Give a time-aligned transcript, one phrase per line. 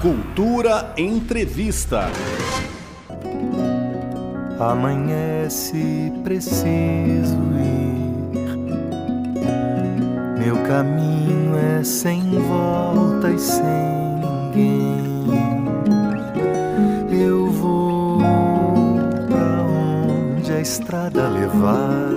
[0.00, 2.08] Cultura Entrevista.
[4.58, 8.40] Amanhece, preciso ir.
[10.38, 13.62] Meu caminho é sem volta e sem
[14.54, 15.26] ninguém.
[17.12, 18.20] Eu vou
[19.28, 22.08] pra onde a estrada levar.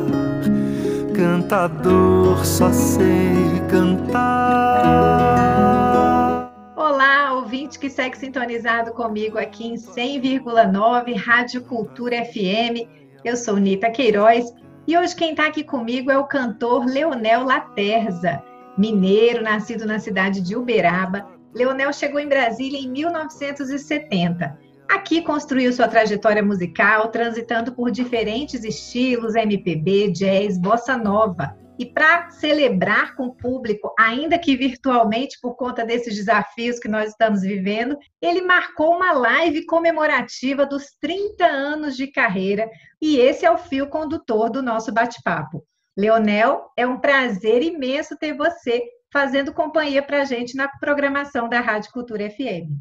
[1.13, 5.03] Cantador, só sei cantar.
[7.73, 12.87] Ouvinte que segue sintonizado comigo aqui em 100,9 Rádio Cultura FM.
[13.23, 14.53] Eu sou Nita Queiroz
[14.87, 18.43] e hoje quem está aqui comigo é o cantor Leonel Laterza,
[18.77, 21.27] mineiro, nascido na cidade de Uberaba.
[21.53, 24.57] Leonel chegou em Brasília em 1970.
[24.89, 31.57] Aqui construiu sua trajetória musical, transitando por diferentes estilos, MPB, jazz, bossa nova.
[31.83, 37.09] E para celebrar com o público, ainda que virtualmente por conta desses desafios que nós
[37.09, 42.69] estamos vivendo, ele marcou uma live comemorativa dos 30 anos de carreira,
[43.01, 45.61] e esse é o fio condutor do nosso bate-papo.
[45.97, 51.59] Leonel, é um prazer imenso ter você fazendo companhia para a gente na programação da
[51.59, 52.79] Rádio Cultura FM.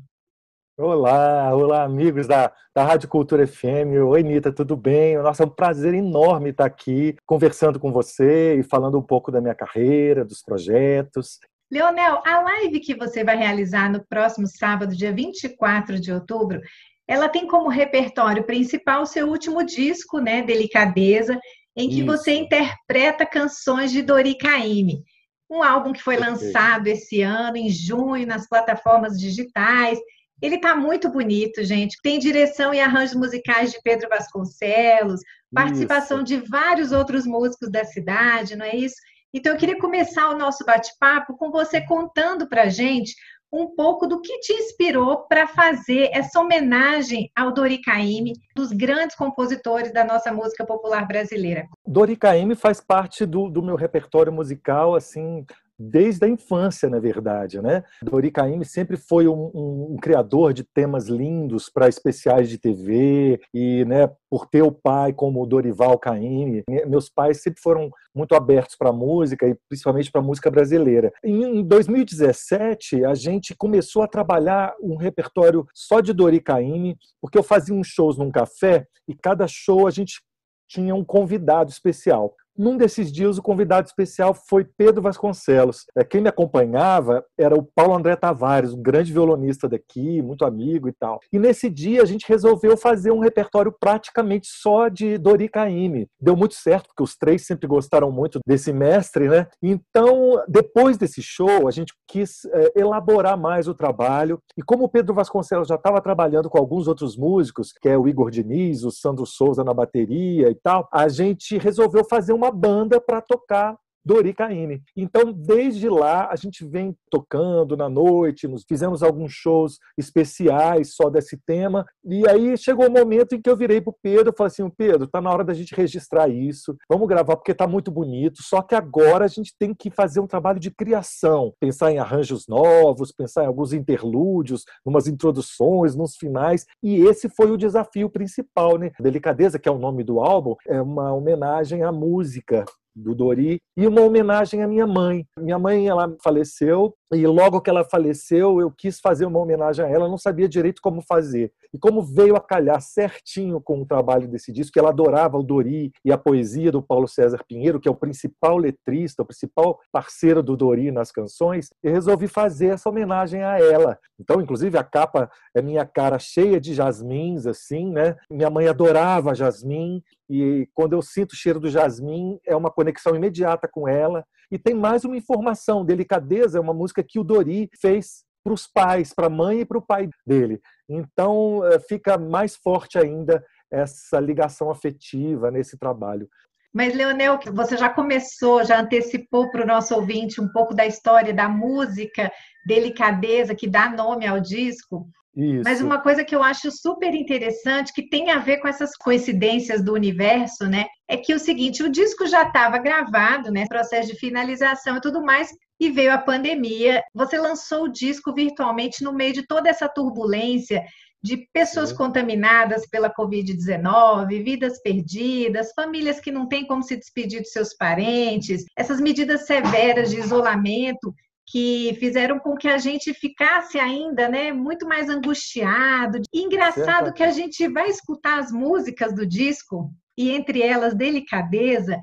[0.79, 3.93] Olá, olá amigos da, da Rádio Cultura FM.
[4.09, 5.19] Oi, Nita, tudo bem?
[5.19, 9.39] Nossa, é um prazer enorme estar aqui conversando com você e falando um pouco da
[9.39, 11.39] minha carreira, dos projetos.
[11.71, 16.59] Leonel, a live que você vai realizar no próximo sábado, dia 24 de outubro,
[17.07, 21.39] ela tem como repertório principal o seu último disco, né, Delicadeza,
[21.77, 22.07] em que Isso.
[22.07, 25.03] você interpreta canções de Dori Caymmi.
[25.51, 29.99] Um álbum que foi lançado esse ano, em junho, nas plataformas digitais
[30.43, 31.97] ele está muito bonito, gente.
[32.03, 35.21] Tem direção e arranjos musicais de Pedro Vasconcelos,
[35.55, 36.27] participação isso.
[36.27, 38.97] de vários outros músicos da cidade, não é isso?
[39.33, 43.15] Então, eu queria começar o nosso bate-papo com você contando para gente
[43.53, 49.15] um pouco do que te inspirou para fazer essa homenagem ao Dori Caymmi, dos grandes
[49.15, 51.67] compositores da nossa música popular brasileira.
[51.87, 55.45] Dori Caymmi faz parte do, do meu repertório musical, assim,
[55.91, 57.61] desde a infância, na verdade.
[57.61, 57.83] Né?
[58.03, 63.41] Dori Caymmi sempre foi um, um, um criador de temas lindos para especiais de TV
[63.53, 68.35] e, né, por ter o pai como o Dorival Caymmi, meus pais sempre foram muito
[68.35, 71.13] abertos para música e principalmente para música brasileira.
[71.25, 77.43] Em 2017, a gente começou a trabalhar um repertório só de Dori Caymmi, porque eu
[77.43, 80.23] fazia uns shows num café e cada show a gente
[80.69, 82.35] tinha um convidado especial.
[82.57, 85.87] Num desses dias, o convidado especial foi Pedro Vasconcelos.
[85.97, 90.89] É, quem me acompanhava era o Paulo André Tavares, um grande violonista daqui, muito amigo
[90.89, 91.19] e tal.
[91.33, 96.07] E nesse dia a gente resolveu fazer um repertório praticamente só de Dori Caymmi.
[96.21, 99.47] Deu muito certo, porque os três sempre gostaram muito desse mestre, né?
[99.63, 104.39] Então, depois desse show, a gente quis é, elaborar mais o trabalho.
[104.59, 108.07] E como o Pedro Vasconcelos já estava trabalhando com alguns outros músicos, que é o
[108.07, 112.51] Igor Diniz, o Sandro Souza na bateria e tal, a gente resolveu fazer um uma
[112.51, 114.83] banda para tocar Dori Caymmi.
[114.97, 121.09] Então, desde lá, a gente vem tocando na noite, nos fizemos alguns shows especiais só
[121.09, 121.87] desse tema.
[122.05, 124.49] E aí chegou o um momento em que eu virei para o Pedro e falei
[124.49, 128.43] assim: Pedro, tá na hora da gente registrar isso, vamos gravar porque tá muito bonito.
[128.43, 132.47] Só que agora a gente tem que fazer um trabalho de criação, pensar em arranjos
[132.49, 136.67] novos, pensar em alguns interlúdios, umas introduções, nos finais.
[136.83, 138.91] E esse foi o desafio principal, né?
[139.01, 142.65] Delicadeza, que é o nome do álbum, é uma homenagem à música
[142.95, 145.27] do Dori e uma homenagem à minha mãe.
[145.39, 149.89] Minha mãe ela faleceu e logo que ela faleceu eu quis fazer uma homenagem a
[149.89, 151.53] ela, não sabia direito como fazer.
[151.73, 155.43] E como veio a calhar certinho com o trabalho desse disco, que ela adorava o
[155.43, 159.79] Dori e a poesia do Paulo César Pinheiro, que é o principal letrista, o principal
[159.91, 163.99] parceiro do Dori nas canções, eu resolvi fazer essa homenagem a ela.
[164.19, 168.17] Então, inclusive a capa é minha cara cheia de jasmins assim, né?
[168.31, 173.15] Minha mãe adorava jasmim e quando eu sinto o cheiro do jasmim, é uma conexão
[173.15, 174.25] imediata com ela.
[174.53, 178.67] E tem mais uma informação: Delicadeza é uma música que o Dori fez para os
[178.67, 180.61] pais, para a mãe e para o pai dele.
[180.87, 186.29] Então eh, fica mais forte ainda essa ligação afetiva nesse trabalho.
[186.75, 191.33] Mas, Leonel, você já começou, já antecipou para o nosso ouvinte um pouco da história
[191.33, 192.31] da música
[192.67, 195.07] Delicadeza, que dá nome ao disco.
[195.35, 195.63] Isso.
[195.65, 199.83] Mas uma coisa que eu acho super interessante, que tem a ver com essas coincidências
[199.83, 200.87] do universo, né?
[201.13, 203.67] É que o seguinte, o disco já estava gravado, né?
[203.69, 207.03] Processo de finalização e tudo mais, e veio a pandemia.
[207.15, 210.83] Você lançou o disco virtualmente no meio de toda essa turbulência
[211.23, 217.51] de pessoas contaminadas pela Covid-19, vidas perdidas, famílias que não têm como se despedir de
[217.51, 221.15] seus parentes, essas medidas severas de isolamento
[221.47, 226.23] que fizeram com que a gente ficasse ainda, né, muito mais angustiado.
[226.33, 229.93] E engraçado que a gente vai escutar as músicas do disco
[230.23, 231.99] e entre elas Delicadeza,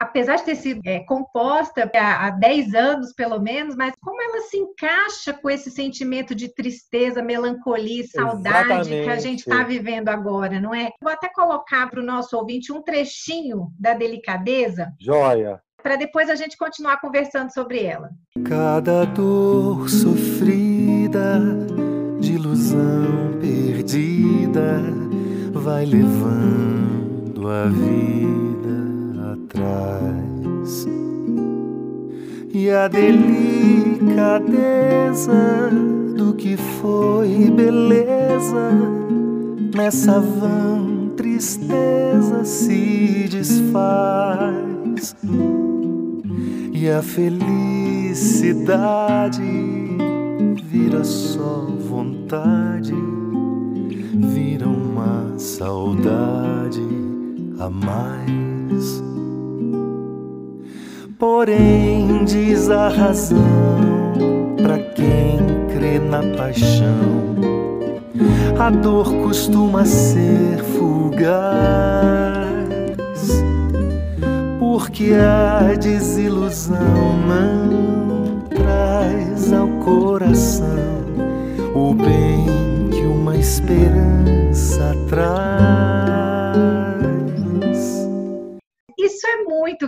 [0.00, 4.56] apesar de ter sido é, composta há 10 anos, pelo menos, mas como ela se
[4.56, 9.04] encaixa com esse sentimento de tristeza, melancolia e saudade Exatamente.
[9.04, 10.90] que a gente está vivendo agora, não é?
[11.02, 14.90] Vou até colocar para o nosso ouvinte um trechinho da delicadeza.
[14.98, 15.60] Joia!
[15.82, 18.10] Para depois a gente continuar conversando sobre ela.
[18.46, 21.40] Cada dor sofrida,
[22.20, 24.82] de ilusão perdida,
[25.54, 26.89] vai levando
[27.50, 28.86] a vida
[29.32, 30.86] atrás.
[32.54, 35.32] E a delicadeza
[36.16, 38.70] do que foi beleza
[39.74, 45.16] nessa vã tristeza se desfaz.
[46.72, 49.42] E a felicidade
[50.64, 52.94] vira só vontade,
[54.14, 56.49] vira uma saudade
[57.60, 59.04] a mais.
[61.18, 63.36] Porém, diz a razão
[64.62, 67.36] para quem crê na paixão.
[68.58, 71.38] A dor costuma ser fugaz,
[74.58, 76.78] porque a desilusão
[77.26, 80.66] não traz ao coração
[81.74, 82.46] o bem
[82.90, 86.09] que uma esperança traz.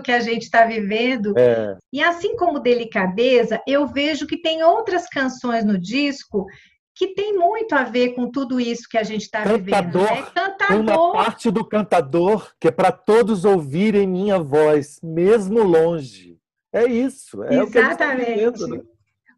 [0.02, 1.32] Que a gente está vivendo.
[1.38, 1.76] É.
[1.92, 6.46] E assim como Delicadeza, eu vejo que tem outras canções no disco
[6.94, 10.02] que tem muito a ver com tudo isso que a gente está vivendo.
[10.02, 10.22] Né?
[10.34, 10.80] Cantador.
[10.80, 16.38] Uma parte do cantador que é para todos ouvirem minha voz, mesmo longe.
[16.72, 17.42] É isso.
[17.44, 17.68] É Exatamente.
[17.68, 18.82] O que a gente tá vivendo, né?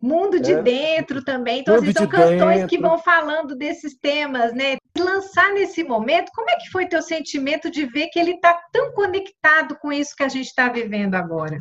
[0.05, 0.63] Mundo de é.
[0.63, 1.61] Dentro também.
[1.61, 2.69] Então, assim, são canções dentro.
[2.69, 4.77] que vão falando desses temas, né?
[4.99, 8.93] Lançar nesse momento, como é que foi teu sentimento de ver que ele está tão
[8.93, 11.59] conectado com isso que a gente está vivendo agora?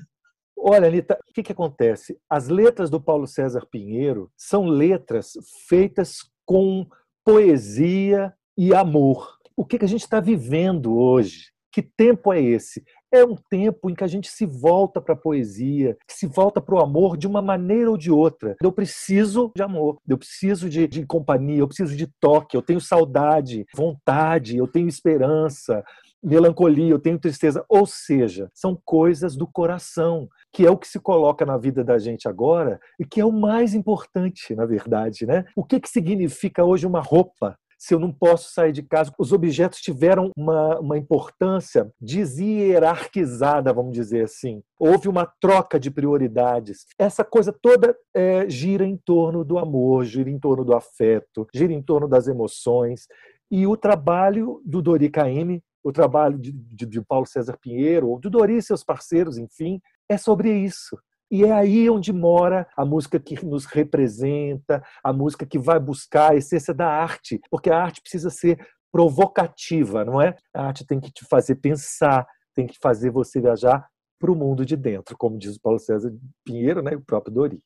[0.57, 2.19] Olha, Anitta, o que, que acontece?
[2.29, 5.31] As letras do Paulo César Pinheiro são letras
[5.69, 6.85] feitas com
[7.23, 9.37] poesia e amor.
[9.55, 11.53] O que, que a gente está vivendo hoje?
[11.71, 12.83] Que tempo é esse?
[13.13, 16.73] É um tempo em que a gente se volta para a poesia, se volta para
[16.73, 18.55] o amor de uma maneira ou de outra.
[18.59, 22.81] Eu preciso de amor, eu preciso de, de companhia, eu preciso de toque, eu tenho
[22.81, 25.83] saudade, vontade, eu tenho esperança,
[26.23, 27.63] melancolia, eu tenho tristeza.
[27.69, 31.99] Ou seja, são coisas do coração, que é o que se coloca na vida da
[31.99, 35.27] gente agora e que é o mais importante, na verdade.
[35.27, 35.45] Né?
[35.55, 37.55] O que, que significa hoje uma roupa?
[37.83, 39.11] Se eu não posso sair de casa.
[39.19, 44.63] Os objetos tiveram uma, uma importância deshierarquizada, vamos dizer assim.
[44.79, 46.85] Houve uma troca de prioridades.
[46.97, 51.73] Essa coisa toda é, gira em torno do amor, gira em torno do afeto, gira
[51.73, 53.05] em torno das emoções.
[53.51, 58.17] E o trabalho do Dori Caymmi, o trabalho de, de, de Paulo César Pinheiro, ou
[58.17, 60.97] do Dori e seus parceiros, enfim, é sobre isso.
[61.33, 66.29] E é aí onde mora a música que nos representa, a música que vai buscar
[66.29, 70.35] a essência da arte, porque a arte precisa ser provocativa, não é?
[70.53, 73.83] A arte tem que te fazer pensar, tem que fazer você viajar
[74.19, 76.13] para o mundo de dentro, como diz o Paulo César
[76.45, 77.59] Pinheiro, né, e o próprio Dori.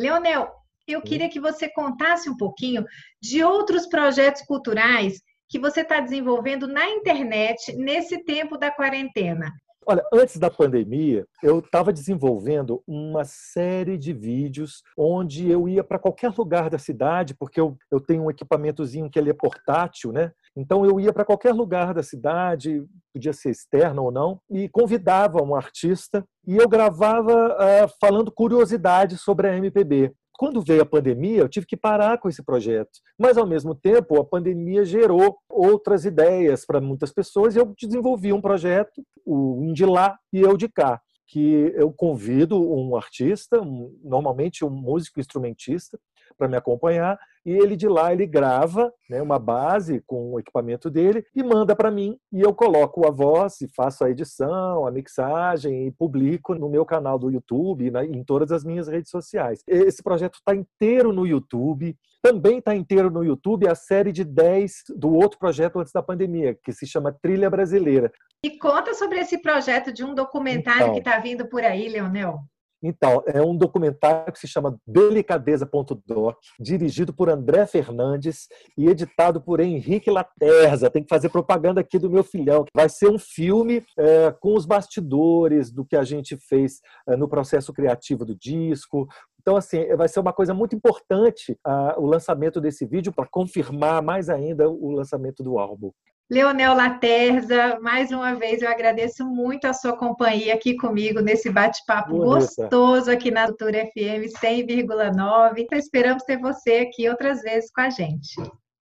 [0.00, 0.50] Leonel,
[0.88, 2.86] eu queria que você contasse um pouquinho
[3.20, 9.52] de outros projetos culturais que você está desenvolvendo na internet nesse tempo da quarentena.
[9.86, 15.98] Olha, antes da pandemia, eu estava desenvolvendo uma série de vídeos onde eu ia para
[15.98, 20.32] qualquer lugar da cidade, porque eu, eu tenho um equipamentozinho que ele é portátil, né?
[20.56, 25.42] Então eu ia para qualquer lugar da cidade, podia ser externo ou não, e convidava
[25.42, 30.12] um artista e eu gravava uh, falando curiosidades sobre a MPB.
[30.44, 32.90] Quando veio a pandemia, eu tive que parar com esse projeto.
[33.18, 38.30] Mas, ao mesmo tempo, a pandemia gerou outras ideias para muitas pessoas e eu desenvolvi
[38.30, 43.58] um projeto, o um de lá e eu de cá, que eu convido um artista,
[43.58, 45.98] um, normalmente um músico instrumentista,
[46.36, 50.88] para me acompanhar e ele de lá ele grava né, uma base com o equipamento
[50.88, 54.90] dele e manda para mim e eu coloco a voz e faço a edição, a
[54.90, 59.60] mixagem e publico no meu canal do YouTube e em todas as minhas redes sociais.
[59.66, 61.96] Esse projeto está inteiro no YouTube.
[62.22, 66.58] Também está inteiro no YouTube a série de 10 do outro projeto antes da pandemia,
[66.64, 68.10] que se chama Trilha Brasileira.
[68.42, 72.38] E conta sobre esse projeto de um documentário então, que está vindo por aí, Leonel.
[72.86, 79.58] Então, é um documentário que se chama Delicadeza.doc, dirigido por André Fernandes e editado por
[79.58, 80.90] Henrique Laterza.
[80.90, 82.66] Tem que fazer propaganda aqui do meu filhão.
[82.76, 87.26] Vai ser um filme é, com os bastidores do que a gente fez é, no
[87.26, 89.08] processo criativo do disco,
[89.40, 94.02] Então, assim, vai ser uma coisa muito importante uh, o lançamento desse vídeo para confirmar
[94.02, 95.90] mais ainda o lançamento do álbum.
[96.30, 102.16] Leonel Laterza, mais uma vez eu agradeço muito a sua companhia aqui comigo nesse bate-papo
[102.16, 105.66] gostoso aqui na Cultura FM 100,9.
[105.72, 108.34] Esperamos ter você aqui outras vezes com a gente.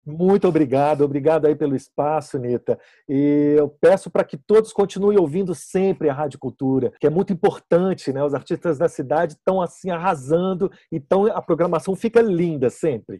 [0.05, 2.79] Muito obrigado, obrigado aí pelo espaço, Nita.
[3.09, 7.33] E eu peço para que todos continuem ouvindo sempre a Rádio Cultura, que é muito
[7.33, 8.23] importante, né?
[8.23, 13.19] Os artistas da cidade estão assim arrasando, então a programação fica linda sempre.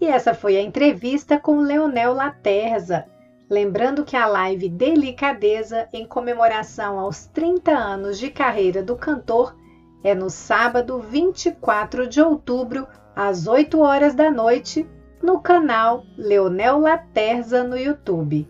[0.00, 3.04] E essa foi a entrevista com Leonel Laterza.
[3.50, 9.56] Lembrando que a live Delicadeza, em comemoração aos 30 anos de carreira do cantor,
[10.04, 12.86] é no sábado 24 de outubro,
[13.16, 14.88] às 8 horas da noite,
[15.22, 18.48] no canal Leonel Laterza no YouTube.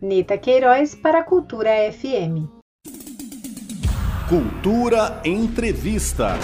[0.00, 2.46] Nita Queiroz para a Cultura FM.
[4.28, 6.34] Cultura Entrevista.